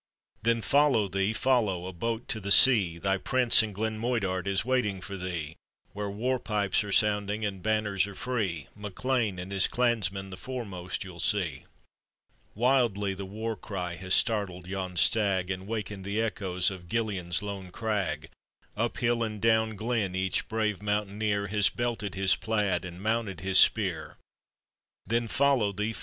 [0.41, 1.31] Then follow thee!
[1.31, 1.85] follow!
[1.85, 2.97] a boat to the sea!
[2.97, 5.55] Thy Prince in Glen Moidart is waiting for thee;
[5.93, 10.37] Where war pipes are sounding and banners are free; MacLean and h is clansmen the
[10.37, 11.65] foremost you'll sec.
[12.55, 17.69] Wildly the war cry has startled yon stag, And waken'd the echoes of Gillean's lone
[17.69, 18.31] crag;
[18.75, 23.59] Up hill and down glen each brave mountaineer' Has belted his plaid and mounted his
[23.59, 24.17] spear.
[25.05, 25.93] Then follow thee!